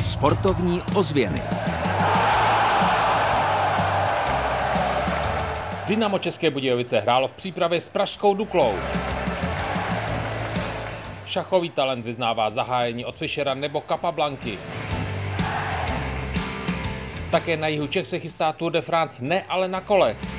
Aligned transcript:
Sportovní 0.00 0.82
ozvěny. 0.94 1.42
Dynamo 5.86 6.18
České 6.18 6.50
Budějovice 6.50 7.00
hrálo 7.00 7.28
v 7.28 7.32
přípravě 7.32 7.80
s 7.80 7.88
Pražskou 7.88 8.34
Duklou. 8.34 8.74
Šachový 11.26 11.70
talent 11.70 12.04
vyznává 12.04 12.50
zahájení 12.50 13.04
od 13.04 13.16
Fischera 13.16 13.54
nebo 13.54 13.82
Capablanky. 13.88 14.58
Také 17.30 17.56
na 17.56 17.68
jihu 17.68 17.86
Čech 17.86 18.06
se 18.06 18.18
chystá 18.18 18.52
Tour 18.52 18.72
de 18.72 18.80
France, 18.80 19.24
ne 19.24 19.44
ale 19.48 19.68
na 19.68 19.80
kolech. 19.80 20.37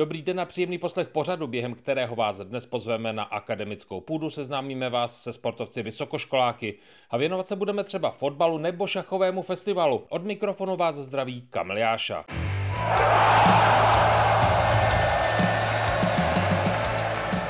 Dobrý 0.00 0.22
den 0.22 0.40
a 0.40 0.44
příjemný 0.44 0.78
poslech 0.78 1.08
pořadu, 1.08 1.46
během 1.46 1.74
kterého 1.74 2.16
vás 2.16 2.40
dnes 2.40 2.66
pozveme 2.66 3.12
na 3.12 3.22
akademickou 3.22 4.00
půdu, 4.00 4.30
seznámíme 4.30 4.90
vás 4.90 5.22
se 5.22 5.32
sportovci 5.32 5.82
vysokoškoláky 5.82 6.74
a 7.10 7.16
věnovat 7.16 7.48
se 7.48 7.56
budeme 7.56 7.84
třeba 7.84 8.10
fotbalu 8.10 8.58
nebo 8.58 8.86
šachovému 8.86 9.42
festivalu. 9.42 10.06
Od 10.08 10.24
mikrofonu 10.24 10.76
vás 10.76 10.96
zdraví 10.96 11.46
Kamil 11.50 11.76
Jáša. 11.76 12.24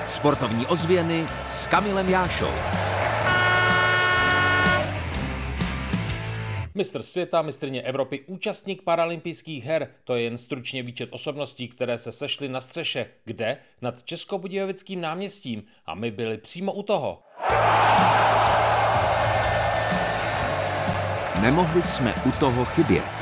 Sportovní 0.07 0.67
ozvěny 0.67 1.27
s 1.49 1.67
Kamilem 1.67 2.09
Jášou. 2.09 2.90
Mistr 6.75 7.03
světa, 7.03 7.43
mistrně 7.43 7.83
Evropy, 7.83 8.21
účastník 8.27 8.83
paralympijských 8.83 9.65
her, 9.65 9.89
to 10.05 10.15
je 10.15 10.23
jen 10.23 10.39
stručně 10.39 10.83
výčet 10.83 11.09
osobností, 11.13 11.69
které 11.69 11.99
se 11.99 12.13
sešly 12.13 12.49
na 12.49 12.61
střeše. 12.61 13.07
Kde? 13.25 13.57
Nad 13.83 14.05
Českobudějovickým 14.05 15.01
náměstím. 15.01 15.63
A 15.87 15.95
my 15.95 16.11
byli 16.11 16.39
přímo 16.39 16.73
u 16.73 16.83
toho. 16.83 17.23
Nemohli 21.43 21.83
jsme 21.83 22.15
u 22.27 22.33
toho 22.41 22.65
chybět. 22.65 23.20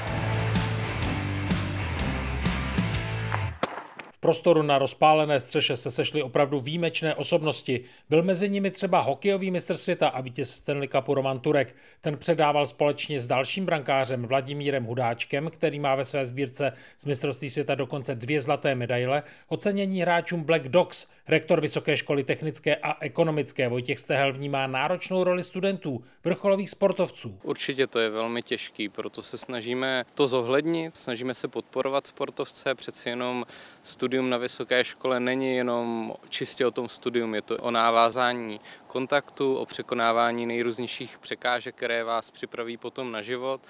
Prostoru 4.28 4.62
na 4.62 4.78
rozpálené 4.78 5.40
střeše 5.40 5.76
se 5.76 5.90
sešly 5.90 6.22
opravdu 6.22 6.60
výjimečné 6.60 7.14
osobnosti. 7.14 7.84
Byl 8.08 8.22
mezi 8.22 8.48
nimi 8.48 8.70
třeba 8.70 9.00
hokejový 9.00 9.50
mistr 9.50 9.76
světa 9.76 10.08
a 10.08 10.20
vítěz 10.20 10.50
Stanley 10.50 10.88
Cupu 10.88 11.14
Roman 11.14 11.40
Turek. 11.40 11.76
Ten 12.00 12.16
předával 12.16 12.66
společně 12.66 13.20
s 13.20 13.26
dalším 13.26 13.66
brankářem 13.66 14.26
Vladimírem 14.26 14.84
Hudáčkem, 14.84 15.50
který 15.50 15.78
má 15.78 15.94
ve 15.94 16.04
své 16.04 16.26
sbírce 16.26 16.72
z 16.98 17.04
mistrovství 17.04 17.50
světa 17.50 17.74
dokonce 17.74 18.14
dvě 18.14 18.40
zlaté 18.40 18.74
medaile, 18.74 19.22
ocenění 19.48 20.02
hráčům 20.02 20.44
Black 20.44 20.68
Dogs. 20.68 21.06
Rektor 21.28 21.60
Vysoké 21.60 21.96
školy 21.96 22.24
technické 22.24 22.76
a 22.76 22.96
ekonomické 23.00 23.68
Vojtěch 23.68 23.98
Stehel 23.98 24.32
vnímá 24.32 24.66
náročnou 24.66 25.24
roli 25.24 25.42
studentů, 25.42 26.04
vrcholových 26.24 26.70
sportovců. 26.70 27.38
Určitě 27.42 27.86
to 27.86 27.98
je 27.98 28.10
velmi 28.10 28.42
těžký, 28.42 28.88
proto 28.88 29.22
se 29.22 29.38
snažíme 29.38 30.04
to 30.14 30.28
zohlednit, 30.28 30.96
snažíme 30.96 31.34
se 31.34 31.48
podporovat 31.48 32.06
sportovce, 32.06 32.74
přeci 32.74 33.08
jenom 33.08 33.44
studium 33.82 34.30
na 34.30 34.36
vysoké 34.36 34.84
škole 34.84 35.20
není 35.20 35.56
jenom 35.56 36.14
čistě 36.28 36.66
o 36.66 36.70
tom 36.70 36.88
studium, 36.88 37.34
je 37.34 37.42
to 37.42 37.56
o 37.56 37.70
návázání 37.70 38.60
kontaktu, 38.86 39.54
o 39.54 39.66
překonávání 39.66 40.46
nejrůznějších 40.46 41.18
překážek, 41.18 41.74
které 41.74 42.04
vás 42.04 42.30
připraví 42.30 42.76
potom 42.76 43.12
na 43.12 43.22
život 43.22 43.60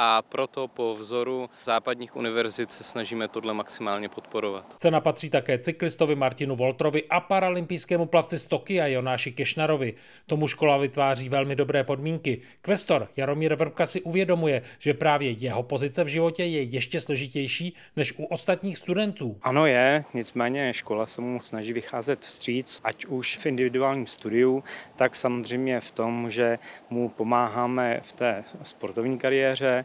a 0.00 0.22
proto 0.22 0.68
po 0.68 0.94
vzoru 0.94 1.50
západních 1.64 2.16
univerzit 2.16 2.72
se 2.72 2.84
snažíme 2.84 3.28
tohle 3.28 3.54
maximálně 3.54 4.08
podporovat. 4.08 4.74
Cena 4.78 5.00
patří 5.00 5.30
také 5.30 5.58
cyklistovi 5.58 6.14
Martinu 6.14 6.56
Voltrovi 6.56 7.04
a 7.10 7.20
paralympijskému 7.20 8.06
plavci 8.06 8.38
z 8.38 8.44
Tokia 8.44 8.86
Jonáši 8.86 9.32
Kešnarovi. 9.32 9.94
Tomu 10.26 10.48
škola 10.48 10.76
vytváří 10.76 11.28
velmi 11.28 11.56
dobré 11.56 11.84
podmínky. 11.84 12.40
Kvestor 12.62 13.08
Jaromír 13.16 13.54
Vrbka 13.54 13.86
si 13.86 14.02
uvědomuje, 14.02 14.62
že 14.78 14.94
právě 14.94 15.30
jeho 15.30 15.62
pozice 15.62 16.04
v 16.04 16.08
životě 16.08 16.44
je 16.44 16.62
ještě 16.62 17.00
složitější 17.00 17.74
než 17.96 18.14
u 18.18 18.24
ostatních 18.24 18.78
studentů. 18.78 19.38
Ano 19.42 19.66
je, 19.66 20.04
nicméně 20.14 20.74
škola 20.74 21.06
se 21.06 21.20
mu 21.20 21.40
snaží 21.40 21.72
vycházet 21.72 22.20
vstříc, 22.20 22.80
ať 22.84 23.06
už 23.06 23.36
v 23.36 23.46
individuálním 23.46 24.06
studiu, 24.06 24.64
tak 24.96 25.16
samozřejmě 25.16 25.80
v 25.80 25.90
tom, 25.90 26.30
že 26.30 26.58
mu 26.90 27.08
pomáháme 27.08 28.00
v 28.02 28.12
té 28.12 28.44
sportovní 28.62 29.18
kariéře, 29.18 29.84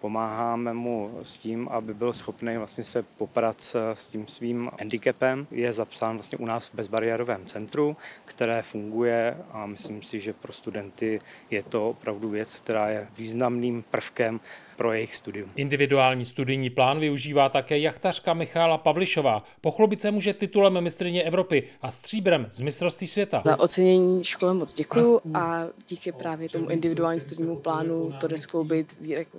pomáháme 0.00 0.74
mu 0.74 1.18
s 1.22 1.38
tím, 1.38 1.68
aby 1.68 1.94
byl 1.94 2.12
schopný 2.12 2.56
vlastně 2.56 2.84
se 2.84 3.02
poprat 3.02 3.76
s 3.94 4.06
tím 4.06 4.26
svým 4.26 4.70
handicapem. 4.80 5.46
Je 5.50 5.72
zapsán 5.72 6.14
vlastně 6.16 6.38
u 6.38 6.46
nás 6.46 6.68
v 6.68 6.74
bezbariérovém 6.74 7.46
centru, 7.46 7.96
které 8.24 8.62
funguje 8.62 9.36
a 9.52 9.66
myslím 9.66 10.02
si, 10.02 10.20
že 10.20 10.32
pro 10.32 10.52
studenty 10.52 11.20
je 11.50 11.62
to 11.62 11.90
opravdu 11.90 12.28
věc, 12.28 12.60
která 12.60 12.88
je 12.88 13.08
významným 13.18 13.84
prvkem 13.90 14.40
pro 14.76 14.92
jejich 14.92 15.16
studium. 15.16 15.50
Individuální 15.56 16.24
studijní 16.24 16.70
plán 16.70 17.00
využívá 17.00 17.48
také 17.48 17.78
jachtařka 17.78 18.34
Michála 18.34 18.78
Pavlišová. 18.78 19.44
Pochlubit 19.60 20.00
se 20.00 20.10
může 20.10 20.34
titulem 20.34 20.80
mistrně 20.80 21.22
Evropy 21.22 21.62
a 21.82 21.90
stříbrem 21.90 22.46
z 22.50 22.60
mistrovství 22.60 23.06
světa. 23.06 23.42
Za 23.44 23.60
ocenění 23.60 24.24
škole 24.24 24.54
moc 24.54 24.74
děkuju 24.74 25.20
a 25.34 25.64
díky 25.88 26.12
právě 26.12 26.48
tomu 26.48 26.68
individuálnímu 26.68 27.20
studijnímu 27.20 27.56
plánu 27.56 28.12
to 28.20 28.28
jde 28.28 28.38
skloubit 28.38 28.96
jako 29.00 29.38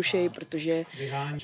jednodušeji, 0.00 0.28
protože 0.28 0.84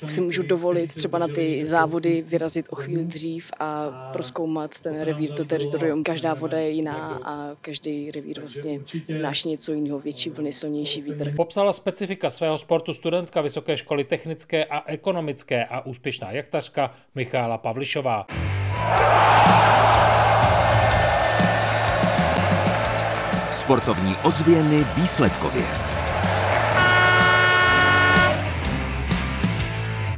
si 0.07 0.21
můžu 0.21 0.43
dovolit 0.43 0.95
třeba 0.95 1.19
na 1.19 1.27
ty 1.27 1.67
závody 1.67 2.23
vyrazit 2.27 2.65
o 2.69 2.75
chvíli 2.75 3.03
dřív 3.03 3.51
a 3.59 3.89
proskoumat 4.13 4.81
ten 4.81 5.01
revír, 5.01 5.33
to 5.33 5.45
teritorium. 5.45 6.03
Každá 6.03 6.33
voda 6.33 6.57
je 6.57 6.69
jiná 6.69 7.21
a 7.23 7.55
každý 7.61 8.11
revír 8.11 8.39
vlastně 8.39 8.79
náší 9.21 9.49
něco 9.49 9.73
jiného, 9.73 9.99
větší 9.99 10.29
vlny, 10.29 10.53
silnější 10.53 11.01
vítr. 11.01 11.33
Popsala 11.35 11.73
specifika 11.73 12.29
svého 12.29 12.57
sportu 12.57 12.93
studentka 12.93 13.41
Vysoké 13.41 13.77
školy 13.77 14.03
technické 14.03 14.65
a 14.65 14.91
ekonomické 14.91 15.65
a 15.65 15.85
úspěšná 15.85 16.31
jachtařka 16.31 16.91
Michála 17.15 17.57
Pavlišová. 17.57 18.25
Sportovní 23.51 24.15
ozvěny 24.23 24.85
výsledkově. 24.95 25.86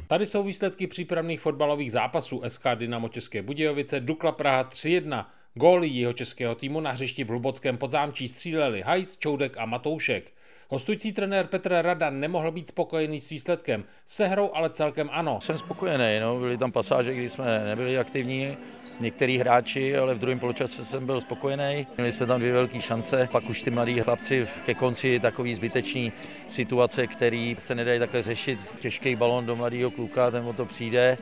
Tady 0.09 0.25
jsou 0.25 0.43
výsledky 0.43 0.87
přípravných 0.87 1.39
fotbalových 1.39 1.91
zápasů 1.91 2.41
SK 2.47 2.63
Dynamo 2.75 3.09
České 3.09 3.41
Budějovice, 3.41 3.99
Dukla 3.99 4.31
Praha 4.31 4.63
3-1. 4.63 5.25
Góly 5.53 5.87
jeho 5.87 6.13
českého 6.13 6.55
týmu 6.55 6.79
na 6.79 6.91
hřišti 6.91 7.23
v 7.23 7.27
Hlubockém 7.27 7.77
podzámčí 7.77 8.27
stříleli 8.27 8.81
Hajs, 8.81 9.17
Čoudek 9.17 9.57
a 9.57 9.65
Matoušek. 9.65 10.31
Hostující 10.67 11.11
trenér 11.11 11.47
Petr 11.47 11.69
Rada 11.81 12.09
nemohl 12.09 12.51
být 12.51 12.67
spokojený 12.67 13.19
s 13.19 13.29
výsledkem. 13.29 13.83
Sehrou 14.05 14.51
ale 14.53 14.69
celkem 14.69 15.09
ano. 15.11 15.41
Jsem 15.41 15.57
spokojený, 15.57 16.19
no. 16.21 16.39
byly 16.39 16.57
tam 16.57 16.71
pasáže, 16.71 17.13
kdy 17.13 17.29
jsme 17.29 17.65
nebyli 17.65 17.97
aktivní, 17.97 18.57
některý 18.99 19.37
hráči, 19.37 19.97
ale 19.97 20.15
v 20.15 20.19
druhém 20.19 20.39
poločase 20.39 20.85
jsem 20.85 21.05
byl 21.05 21.21
spokojený. 21.21 21.87
Měli 21.97 22.11
jsme 22.11 22.25
tam 22.25 22.39
dvě 22.39 22.53
velké 22.53 22.81
šance, 22.81 23.29
pak 23.31 23.49
už 23.49 23.61
ty 23.61 23.71
mladí 23.71 23.99
chlapci 23.99 24.47
ke 24.65 24.73
konci 24.73 25.19
takový 25.19 25.55
zbytečný 25.55 26.11
situace, 26.47 27.07
který 27.07 27.55
se 27.59 27.75
nedají 27.75 27.99
takhle 27.99 28.21
řešit. 28.21 28.65
Těžký 28.79 29.15
balon 29.15 29.45
do 29.45 29.55
mladého 29.55 29.91
kluka, 29.91 30.31
ten 30.31 30.45
o 30.45 30.53
to 30.53 30.65
přijde 30.65 31.17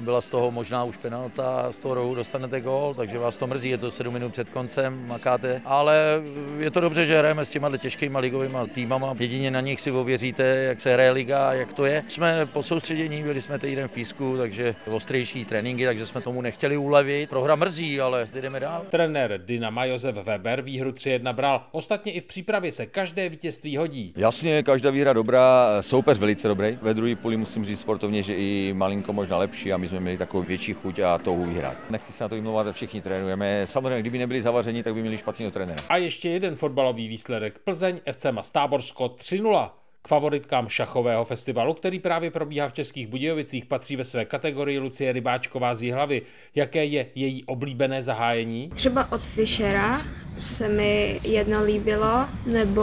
byla 0.00 0.20
z 0.20 0.28
toho 0.28 0.50
možná 0.50 0.84
už 0.84 0.96
penalta 0.96 1.60
a 1.60 1.72
z 1.72 1.78
toho 1.78 1.94
rohu 1.94 2.14
dostanete 2.14 2.60
gól, 2.60 2.94
takže 2.94 3.18
vás 3.18 3.36
to 3.36 3.46
mrzí, 3.46 3.68
je 3.68 3.78
to 3.78 3.90
7 3.90 4.14
minut 4.14 4.32
před 4.32 4.50
koncem, 4.50 5.06
makáte, 5.06 5.62
ale 5.64 6.22
je 6.58 6.70
to 6.70 6.80
dobře, 6.80 7.06
že 7.06 7.18
hrajeme 7.18 7.44
s 7.44 7.50
těma 7.50 7.76
těžkými 7.76 8.18
ligovými 8.18 8.58
týmama, 8.72 9.16
jedině 9.18 9.50
na 9.50 9.60
nich 9.60 9.80
si 9.80 9.90
ověříte, 9.90 10.42
jak 10.44 10.80
se 10.80 10.92
hraje 10.92 11.10
liga 11.10 11.48
a 11.48 11.52
jak 11.52 11.72
to 11.72 11.86
je. 11.86 12.02
Jsme 12.08 12.46
po 12.46 12.62
soustředění, 12.62 13.22
byli 13.22 13.40
jsme 13.40 13.58
týden 13.58 13.88
v 13.88 13.90
písku, 13.90 14.36
takže 14.36 14.74
ostrější 14.90 15.44
tréninky, 15.44 15.84
takže 15.84 16.06
jsme 16.06 16.20
tomu 16.20 16.42
nechtěli 16.42 16.76
ulevit. 16.76 17.30
Prohra 17.30 17.56
mrzí, 17.56 18.00
ale 18.00 18.28
jdeme 18.34 18.60
dál. 18.60 18.82
Trenér 18.90 19.40
Dynama 19.44 19.84
Josef 19.84 20.16
Weber 20.16 20.62
výhru 20.62 20.90
3-1 20.90 21.34
bral. 21.34 21.66
Ostatně 21.72 22.12
i 22.12 22.20
v 22.20 22.24
přípravě 22.24 22.72
se 22.72 22.86
každé 22.86 23.28
vítězství 23.28 23.76
hodí. 23.76 24.12
Jasně, 24.16 24.62
každá 24.62 24.90
výhra 24.90 25.12
dobrá, 25.12 25.68
soupeř 25.80 26.18
velice 26.18 26.48
dobrý. 26.48 26.78
Ve 26.82 26.94
druhé 26.94 27.16
půli 27.16 27.36
musím 27.36 27.64
říct 27.64 27.80
sportovně, 27.80 28.22
že 28.22 28.34
i 28.34 28.72
malinko 28.76 29.12
možná 29.12 29.36
lepší 29.36 29.63
a 29.72 29.76
my 29.76 29.88
jsme 29.88 30.00
měli 30.00 30.18
takovou 30.18 30.42
větší 30.42 30.72
chuť 30.72 30.98
a 30.98 31.18
touhu 31.18 31.44
vyhrát. 31.44 31.90
Nechci 31.90 32.12
se 32.12 32.24
na 32.24 32.28
to 32.28 32.34
vymlouvat, 32.34 32.72
všichni 32.72 33.00
trénujeme. 33.00 33.66
Samozřejmě, 33.66 34.00
kdyby 34.00 34.18
nebyli 34.18 34.42
zavaření, 34.42 34.82
tak 34.82 34.94
by 34.94 35.00
měli 35.00 35.18
špatného 35.18 35.50
trenéra. 35.50 35.82
A 35.88 35.96
ještě 35.96 36.30
jeden 36.30 36.54
fotbalový 36.56 37.08
výsledek. 37.08 37.58
Plzeň 37.58 38.00
FC 38.12 38.26
Mastáborsko 38.30 39.04
3-0. 39.04 39.70
K 40.06 40.08
favoritkám 40.08 40.68
šachového 40.68 41.24
festivalu, 41.24 41.74
který 41.74 41.98
právě 41.98 42.30
probíhá 42.30 42.68
v 42.68 42.72
Českých 42.72 43.06
Budějovicích, 43.06 43.64
patří 43.64 43.96
ve 43.96 44.04
své 44.04 44.24
kategorii 44.24 44.78
Lucie 44.78 45.12
Rybáčková 45.12 45.74
z 45.74 45.82
Jihlavy. 45.82 46.22
Jaké 46.54 46.84
je 46.84 47.06
její 47.14 47.44
oblíbené 47.44 48.02
zahájení? 48.02 48.70
Třeba 48.74 49.12
od 49.12 49.26
Fischera 49.26 50.00
se 50.40 50.68
mi 50.68 51.20
jedno 51.22 51.64
líbilo, 51.64 52.26
nebo 52.46 52.82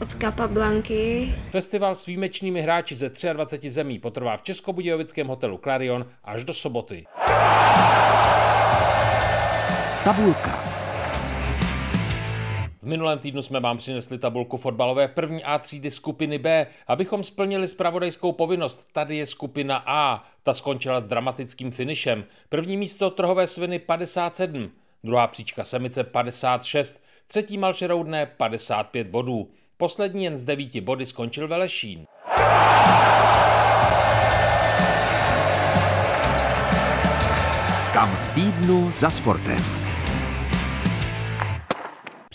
od 0.00 0.14
Capablanky. 0.20 1.34
Festival 1.50 1.94
s 1.94 2.06
výjimečnými 2.06 2.60
hráči 2.60 2.94
ze 2.94 3.10
23 3.32 3.70
zemí 3.70 3.98
potrvá 3.98 4.36
v 4.36 4.42
Českobudějovickém 4.42 5.26
hotelu 5.26 5.60
Clarion 5.62 6.06
až 6.24 6.44
do 6.44 6.54
soboty. 6.54 7.06
Tabulka. 10.04 10.65
V 12.86 12.88
minulém 12.88 13.18
týdnu 13.18 13.42
jsme 13.42 13.60
vám 13.60 13.78
přinesli 13.78 14.18
tabulku 14.18 14.56
fotbalové 14.56 15.08
první 15.08 15.44
A 15.44 15.58
třídy 15.58 15.90
skupiny 15.90 16.38
B. 16.38 16.66
Abychom 16.86 17.24
splnili 17.24 17.68
spravodajskou 17.68 18.32
povinnost, 18.32 18.92
tady 18.92 19.16
je 19.16 19.26
skupina 19.26 19.82
A. 19.86 20.24
Ta 20.42 20.54
skončila 20.54 21.00
dramatickým 21.00 21.70
finišem. 21.70 22.24
První 22.48 22.76
místo 22.76 23.10
trhové 23.10 23.46
sviny 23.46 23.78
57, 23.78 24.70
druhá 25.04 25.26
příčka 25.26 25.64
Semice 25.64 26.04
56, 26.04 27.02
třetí 27.26 27.58
Malšeroudné 27.58 28.26
55 28.26 29.06
bodů. 29.06 29.50
Poslední 29.76 30.24
jen 30.24 30.36
z 30.36 30.44
devíti 30.44 30.80
body 30.80 31.06
skončil 31.06 31.48
Velešín. 31.48 32.04
Kam 37.92 38.10
v 38.10 38.34
týdnu 38.34 38.90
za 38.90 39.10
sportem. 39.10 39.85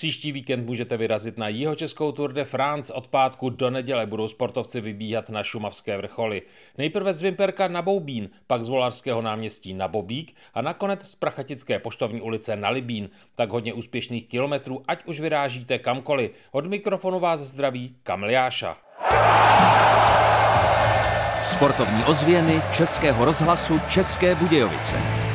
Příští 0.01 0.31
víkend 0.31 0.65
můžete 0.65 0.97
vyrazit 0.97 1.37
na 1.37 1.47
Jihočeskou 1.47 2.11
Tour 2.11 2.33
de 2.33 2.45
France. 2.45 2.93
Od 2.93 3.07
pátku 3.07 3.49
do 3.49 3.69
neděle 3.69 4.05
budou 4.05 4.27
sportovci 4.27 4.81
vybíhat 4.81 5.29
na 5.29 5.43
šumavské 5.43 5.97
vrcholy. 5.97 6.41
Nejprve 6.77 7.13
z 7.13 7.21
Vimperka 7.21 7.67
na 7.67 7.81
Boubín, 7.81 8.29
pak 8.47 8.63
z 8.63 8.67
Volarského 8.67 9.21
náměstí 9.21 9.73
na 9.73 9.87
Bobík 9.87 10.35
a 10.53 10.61
nakonec 10.61 11.07
z 11.07 11.15
Prachatické 11.15 11.79
poštovní 11.79 12.21
ulice 12.21 12.55
na 12.55 12.69
Libín. 12.69 13.09
Tak 13.35 13.49
hodně 13.49 13.73
úspěšných 13.73 14.27
kilometrů, 14.27 14.83
ať 14.87 15.05
už 15.05 15.19
vyrážíte 15.19 15.79
kamkoliv. 15.79 16.31
Od 16.51 16.65
mikrofonu 16.65 17.19
vás 17.19 17.39
zdraví 17.39 17.95
Kamiliáša. 18.03 18.77
Sportovní 21.43 22.03
ozvěny 22.03 22.61
Českého 22.77 23.25
rozhlasu 23.25 23.79
České 23.89 24.35
Budějovice. 24.35 25.30